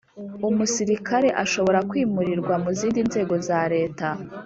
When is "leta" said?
3.73-4.07